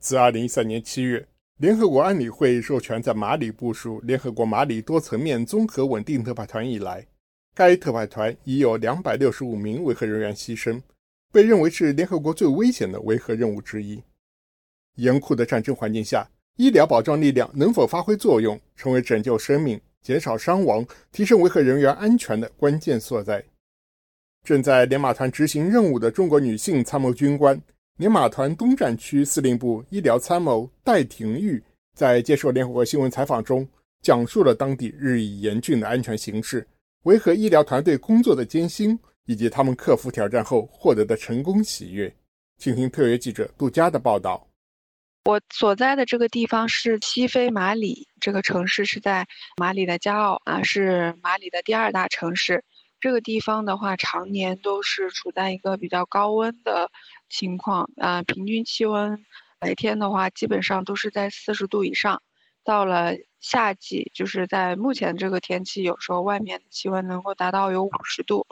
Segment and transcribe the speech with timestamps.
[0.00, 1.28] 自2013年7月，
[1.58, 7.06] 联合国安理会授权在马里部署联合国马里多层面综合稳定特派团以来，
[7.54, 10.80] 该特派团已有265名维和人员牺牲，
[11.30, 14.02] 被认为是联合国最危险的维和任务之一。
[14.94, 16.26] 严酷的战争环境下，
[16.56, 20.82] 医疗保障力量能否发挥作用，成为拯救生命、减少伤亡、
[21.12, 23.44] 提升维和人员安全的关键所在。
[24.42, 27.60] 正在连马团执行任务的中国女性参谋军官。
[28.00, 31.62] 连马团东战区司令部医疗参谋戴廷玉
[31.94, 33.68] 在接受联合国新闻采访中，
[34.00, 36.66] 讲述了当地日益严峻的安全形势、
[37.02, 42.10] 维和医疗团队工作的艰辛，以及他们克服挑战后获得的成功喜悦。
[42.56, 44.48] 请听特约记者杜佳的报道。
[45.26, 49.26] 我所在的这个地方是西非马里，这个城市是在
[49.58, 52.64] 马里的加奥啊，是马里的第二大城市。
[53.00, 56.90] 这个地方的话，常年都是处在一个比较高温的
[57.28, 59.24] 情况，啊，平均气温
[59.58, 62.22] 白天的话，基本上都是在四十度以上。
[62.62, 68.46] 到了夏季，就是在目前这个天气，有时候外面气温能够达到有五十度。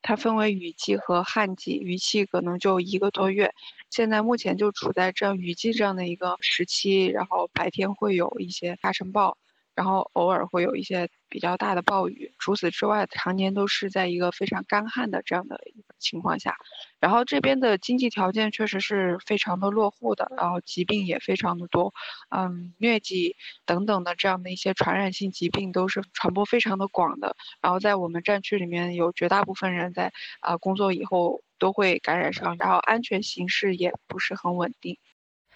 [0.00, 3.52] 它分为雨季和旱季，雨季可能就一个多月。
[3.90, 9.36] 现在目前就处在这样雨季这样的一个时期，然后白天会有一些沙尘暴。
[9.74, 16.56] 然后偶尔会有一些比较大的暴雨，除此之外，常年都是在一个非常干旱的这样的一个情况下。
[17.00, 21.92] 然后这边的经济条件确实是非常的落后的，然后疾病也非常的多，
[22.28, 23.34] 嗯，疟疾
[23.64, 27.34] 等等的这样的一些传染性疾病都是传播非常的广的。
[27.60, 34.98] 然后在我们战区里面有绝大部分人在啊工作以后都会感染上，然后安全形势也不是很稳定。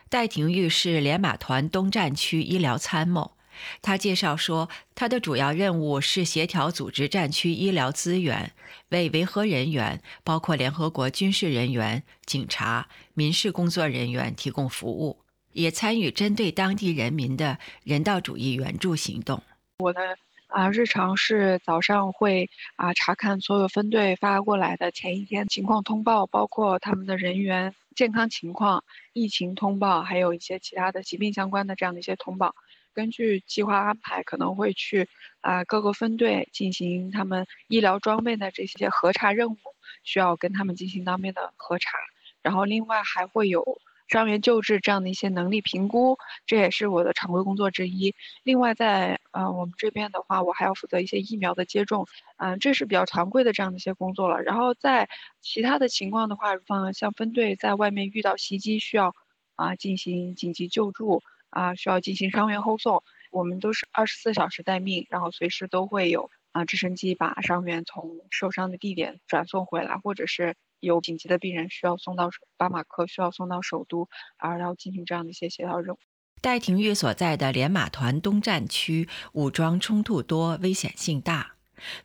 [0.08, 3.35] 戴廷玉是连马团东战区医疗参谋。
[3.82, 8.52] 他介绍说，他的主要任务是协调组织战区医疗资源，
[8.88, 15.18] 为维和人员，包括联合国军事人员、警察、民事工作人员提供服务，
[15.52, 19.42] 也参与针对当地人民的人道主义援助行动。
[19.78, 20.16] 我的
[20.48, 32.54] 啊日常是早上会啊查看所有分队发过来的前一天情况通报，包括他们的人员健康情况、疫情通报，还有一些其他的疾病相关的这样的一些通报。
[32.96, 35.06] 根据计划安排，可能会去
[35.42, 39.58] 啊各个分队进行他们医疗装备的这些核查任务，
[40.02, 41.98] 需要跟他们进行当面的核查。
[42.40, 48.14] 然后另外还会有伤员救治这样的一些能力评估，这也是我的常规工作之一。
[48.44, 52.06] 另外在呃我们这边的话，我还要负责一些疫苗的接种，
[52.38, 54.40] 嗯，这是比较常规的这样的一些工作了。
[54.40, 55.10] 然后在
[55.42, 59.12] 其他的情况的话，像像分队在外面遇到袭击，需要
[59.54, 61.22] 啊进行紧急救助。
[61.56, 72.28] 啊，需要进行伤员后送，我们都是二十四小时待命，然后随时都会有啊直升机把伤员从受伤的地点转送回来，或者是有紧急的病人需要送到
[72.58, 74.06] 巴马克，需要送到首都，
[74.36, 75.98] 啊，然后进行这样的一些协调任务。
[76.42, 81.54] 戴廷玉所在的连马团东战区武装冲突多，危险性大，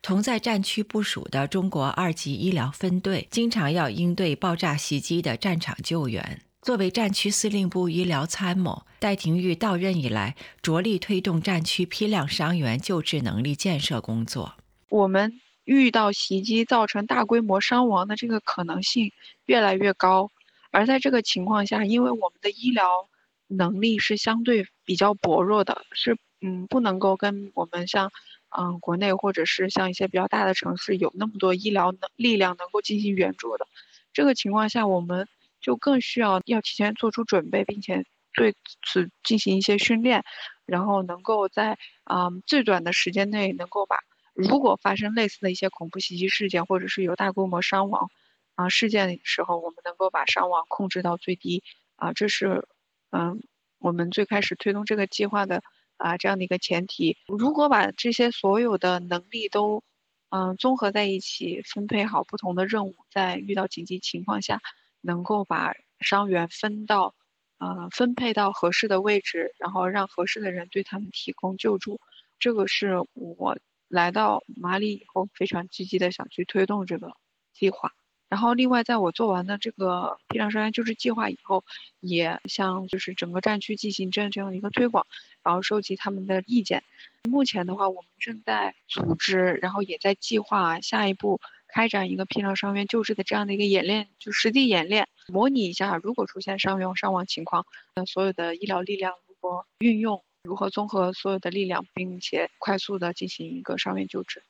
[0.01, 6.41] 同在战区部署的中国二级医疗分队经常要应对爆炸袭击的战场救援。
[6.61, 14.53] 作为战区司令部医疗参谋，戴廷玉到任以来，着力推动战区批量伤员救治能力建设工作。
[14.87, 19.11] 我们遇到袭击造成大规模伤亡的这个可能性
[19.47, 20.29] 越来越高，
[20.69, 23.09] 而在这个情况下，因为我们的医疗
[23.47, 28.11] 能力是相对比较薄弱的，是嗯不能够跟我们像
[28.55, 33.65] 嗯国内或者是像一些比较大的城市有那么多医疗能力量能够进行援助的。
[34.13, 35.27] 这个情况下，我们。
[35.61, 38.55] 就更需要要提前做出准备，并且对
[38.85, 40.23] 此进行一些训练，
[40.65, 43.97] 然后能够在啊最短的时间内能够把
[44.33, 48.09] 如果发生类似的一些恐怖袭击事件，或者是有大规模伤亡
[48.55, 51.63] 啊事件的时候，我们能够把伤亡控制到最低
[51.97, 52.67] 啊，这是
[53.11, 53.43] 嗯
[53.79, 55.61] 我们最开始推动这个计划的
[55.97, 57.17] 啊这样的一个前提。
[57.27, 59.83] 如果把这些所有的能力都
[60.29, 64.61] 嗯综合在一起，分配好不同的任务，在遇到紧急情况下。
[65.01, 67.13] 能够把伤员分到，
[67.57, 71.99] 呃，分配到合适的位置，然后让合适的人对他们提供救助，
[72.39, 73.57] 这个是我
[73.87, 77.13] 来到马里以后非常积极的想去推动这个
[77.53, 77.91] 计划。
[78.29, 81.65] 然后，另外，在我做完的这个批量伤员救治计划以后，
[81.99, 85.05] 也向就是整个战区进行这样这样的一个推广，
[85.43, 86.81] 然后收集他们的意见。
[87.29, 91.41] 目前的话，我们正在组织，然后也在计划下一步。
[91.73, 97.65] 开展一个批量伤员救治的这样的一个演练，就实地演练，模拟一下如果出现伤员伤亡情况，
[97.95, 104.43] 那所有的医疗力量如何运用，如何综合所有的力量，并且快速的进行一个伤员救治。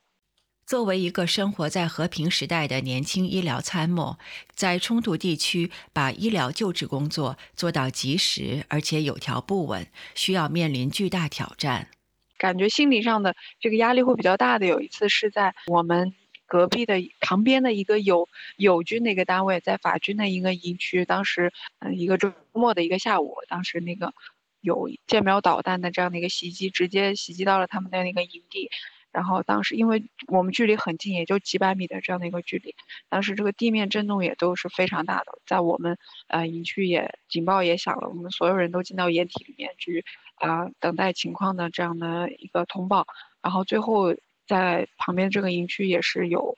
[0.66, 4.18] 作为一个生活在和平时代的年轻医疗参谋，
[4.54, 9.86] 在冲突地区把医疗救治工作做到及时而且有条不紊，
[10.16, 11.90] 需要面临巨大挑战。
[12.38, 14.66] 感觉心理上的这个压力会比较大的。
[14.66, 16.14] 有一次是在我们
[16.52, 18.28] 隔壁的旁边的一个友
[18.58, 24.14] 友军的一个单位，在法军的一个营区，当时嗯一个周末的一个下午，当时那个
[24.60, 28.70] 有舰瞄导弹的这样的一个袭击，直接袭击到了他们的那个营地。
[29.14, 32.76] 然后当时，因为我们距离很近，也就几百米的这样的一个距离，
[33.08, 40.04] 当时这个地面震动也都是非常大的，在我们呃营区也警报也响了，我们所有人都进到掩体里面去
[40.36, 43.06] 啊等待情况的这样的一个通报。
[43.42, 44.16] 然后最后
[44.52, 46.58] 在旁边这个营区也是有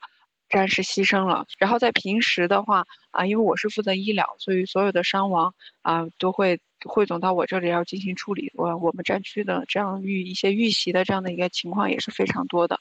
[0.50, 1.46] 战士牺牲了。
[1.60, 6.60] 然后在平时的话啊，因为我是负责医疗，所以所有的伤亡啊都会。
[6.86, 12.78] 汇总到我这里要进行处理，我我们战区的这样遇一些遇袭的这样的一个情况也是非常多的。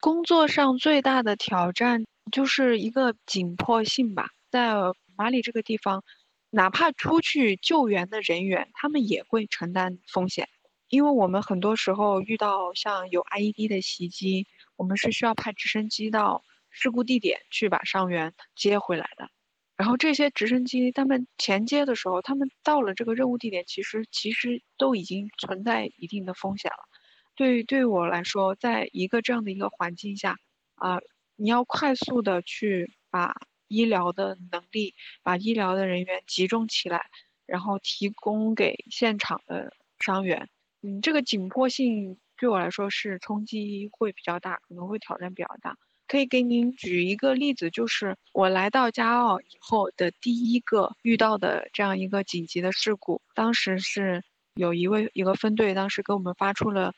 [0.00, 4.74] 工作上最大的挑战就是一个紧迫性吧，在
[5.16, 6.02] 马里这个地方，
[6.50, 10.48] 哪怕出去救援的人员，他们也会承担风险，
[10.90, 14.46] 因为我们很多时候遇到像有 IED 的袭击，
[14.76, 19.30] 我们是需要派直升机到事故地点去把伤员接回来的。
[19.76, 26.88] 然后这些直升机，他们前接的时候，他们到了这个任务地点，其实其实都已经存在一定的风险了。
[27.36, 30.36] 对对我来说，在一个这样的一个环境下，
[30.74, 30.98] 啊，
[31.36, 33.32] 你要快速的去把
[33.68, 37.06] 医疗的能力、把医疗的人员集中起来，
[37.46, 40.48] 然后提供给现场的伤员。
[40.82, 45.76] 嗯，这个紧迫性对我来说是冲击会比较大，可能会挑战比较大。
[46.08, 53.22] 可以给您举一个例子，就是我来到加奥以后的第一个遇到的这样一个紧急的事故。
[53.34, 54.22] 当时是
[54.54, 56.92] 有一位一个分队，当时给我们发出了，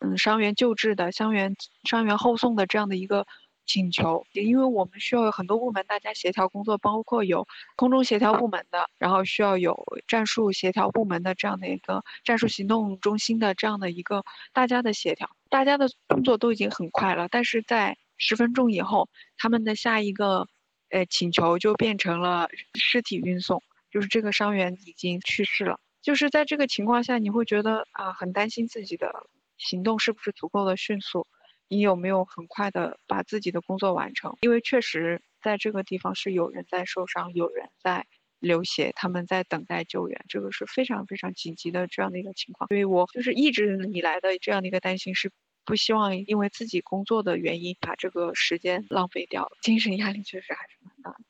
[0.00, 1.54] 嗯，伤员救治的、伤员
[1.88, 3.26] 伤员后送的这样的一个
[3.66, 4.26] 请求。
[4.32, 15.30] 也因为我们需要有很多部门大家协调工作，包括有空中协调部门的，然后需要有战术协调部门的这样的一个战术行动中心的这样的一个大家的协调。
[15.48, 20.48] 大家的工作都已经很快了，但是在十分钟以后，他们的下一个，
[20.90, 25.78] 呃，请求就变成了尸体运送，就是这个伤员已经去世了。
[26.00, 29.26] 就是在这个情况下，你会觉得啊，很担心自己的
[29.58, 31.26] 行动是不是足够的迅速，
[31.72, 34.36] 你有没有很快的把自己的工作完成？
[34.42, 38.06] 因为确实在这个地方是有人在受伤，有人在
[38.40, 42.68] 流血，他们在等待救援，这个是非常非常紧急的这样的一个情况。
[42.68, 45.30] 所以我就是一直以来的这样的一个担心是。
[45.64, 51.24] 不希望因为自己工作的原因把这个时间浪费掉，精神压力确实还是蛮大的。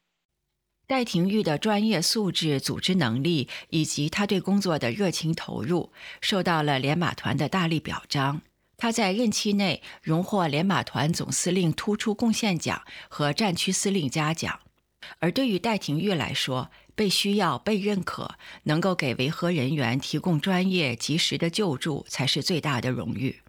[0.86, 5.92] 戴廷玉的专业素质、组织能力以及他对工作的热情投入，
[6.22, 8.40] 受到了连马团的大力表彰。
[8.76, 14.60] 他在任期内荣获连马团总司令突出贡献奖和战区司令嘉奖。
[15.19, 23.40] 而对于戴廷玉来说，被需要、被认可，能够给维和人员提供专业、及时的救助，才是最大的荣誉。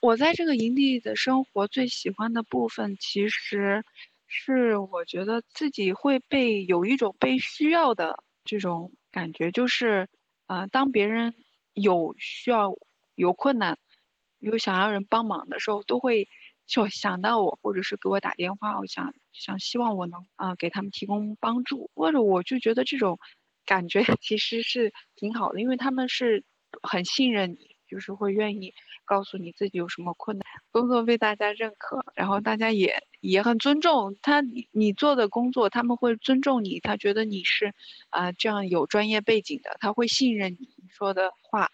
[0.00, 3.84] 我在这个营地的生活最喜欢的部分，其实
[4.26, 10.08] 是我觉得自己会被有一种被需要的这种感觉，就是，
[10.46, 11.34] 呃，当别人
[11.74, 12.74] 有需要、
[13.14, 13.78] 有困难、
[14.42, 16.28] 有想要人帮忙的时候，都会
[16.66, 23.18] 就想到我，或者是给我打电话，我想想希望我能啊给他们提供帮助，或者我就觉得这种
[23.64, 26.44] 感觉 其实是挺好的，因为他们是
[26.82, 28.74] 很信任你，就是会愿意。
[29.04, 37.74] 告诉你自己有什么困难，工作被大家认可，然后大家也也很尊重他，你做的工作，他们会尊重你，他觉得你是，
[38.10, 41.68] 啊这样有专业背景的，他会信任你说的话，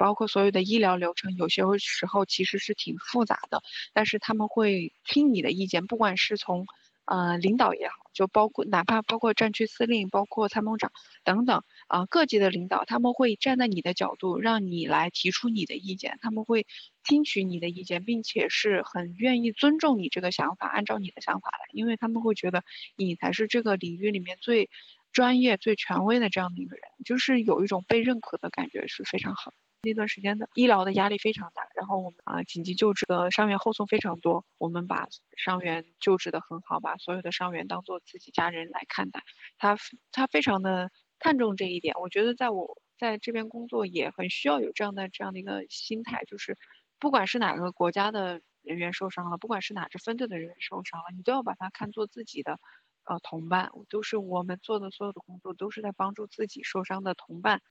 [0.00, 6.66] 包括所有的医疗流程，有些时候其实是挺复杂的，但是他们会听你的意见，不管是从。
[7.06, 10.92] 呃，领导也好，就包括哪怕包括战区司令、包括参谋长
[11.24, 16.68] 等等啊，各级的领导，他们会站在你的角度，让你来提出你的意见，他们会
[17.02, 22.62] 听取你的意见，并且是很愿意尊重你这个想法，按照你的想法来，因为他们会觉得
[22.94, 24.70] 你才是这个领域里面最
[25.10, 29.56] 专业、最权威的这样的一个人，就是有一种被认可的感觉，是非常好的。
[29.82, 39.22] 那段时间的医疗的压力非常大，然后我们啊紧急救治的伤员后送非常多，我们把伤员救治的很好，把所有的伤员当做自己家人来看待，
[39.56, 39.78] 他
[40.12, 41.94] 他非常的看重这一点。
[41.98, 46.58] 我觉得在我在这边工作也很需要有这样的这样的一个心态，就是
[46.98, 52.60] 不管是哪个国家的人员受伤了，不管是哪支分队的人员受伤了，你都要把他看作自己的
[53.04, 57.62] 呃同伴，都是我们做的所有的工作都是在帮助自己受伤的同伴。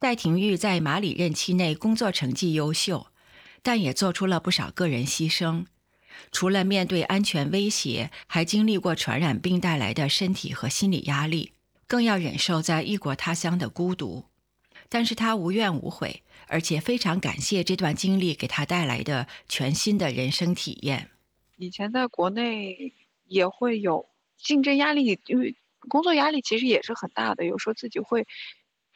[0.00, 3.08] 戴廷玉在马里任期内工作成绩优秀，
[3.62, 5.66] 但也做出了不少个人牺牲。
[6.30, 11.52] 除了面对安全威胁，还经历过传染病带来的身体和心理压力，
[11.88, 14.26] 更要忍受在异国他乡的孤独。
[14.88, 21.10] 但是他无怨无悔，而且非常感谢这段经历给他带来的全新的人生体验。
[21.56, 22.94] 以前在国内
[23.26, 25.56] 也会有竞争压力，因为
[25.88, 28.26] 工作压力其实也是很大的，有时候自己会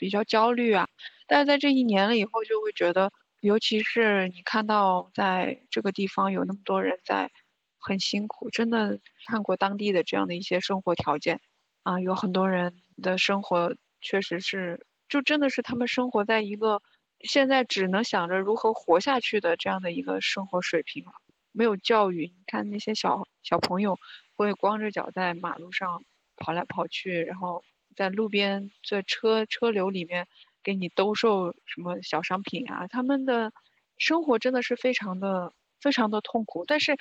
[0.02, 0.88] 比较焦虑啊。
[1.28, 7.30] 但是在这一年了以后，就会觉得，尤其是你看到在这个地方有那么多人在
[7.78, 11.40] 很辛苦，真的看过当地的这样的一些生活条件
[11.84, 14.84] 啊，有很多人的生活确实是。
[15.08, 16.80] 就真的是他们生活在一个
[17.20, 21.12] 现在只能想着如何活下去的这样的一个生活水平了，
[21.52, 22.28] 没有教育。
[22.28, 23.98] 你看那些小小朋友
[24.36, 26.02] 会光着脚在马路上
[26.38, 27.62] 跑来跑去，然后
[27.96, 30.26] 在路边在车车流里面
[30.62, 33.52] 给你兜售什么小商品啊，他们的
[33.98, 36.64] 生活真的是非常的非常的痛苦。
[36.66, 36.96] 但是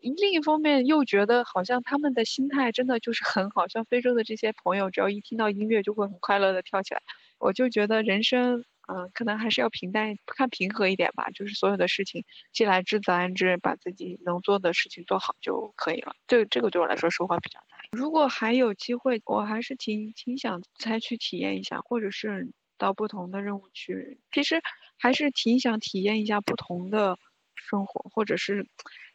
[0.00, 7.00] 另一方面又觉得好像他们的心态真的就是很好，像非洲的这些朋友，只要一听到音乐就会很快乐的跳起来。
[7.38, 11.30] 我就觉得人生，嗯，可能还是要平淡，看平和一点吧。
[11.30, 16.14] 就是所有的事情，既来之则安之，把自己能做的事情做好就可以了。
[16.26, 17.73] 这这个对我来说收获比较大。
[17.94, 24.20] 如果还有机会，我还是挺挺想再去体验一下，或者是到不同的任务区。
[24.32, 24.60] 其实
[24.98, 27.18] 还是挺想体验一下不同的
[27.54, 28.66] 生活，或者是。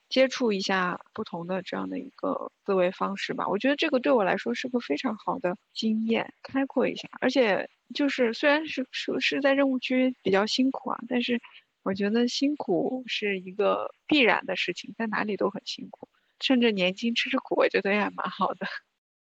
[0.10, 7.08] 接触一下不同的这样的一个思维方式吧，我觉得这个对我来说是个非常好的经验，开阔一下。
[7.22, 11.40] 而且就是虽然是是是在任务区比较辛苦啊，但是
[11.84, 16.10] 我觉得辛苦是一个必然的事情，在哪里都很辛苦，
[16.40, 18.68] 趁着年轻吃吃苦，我觉得也蛮好的。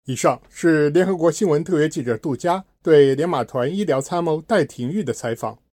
[0.05, 5.57] 以上是联合国新闻特约记者杜佳对联马团医疗参谋戴廷玉的采访。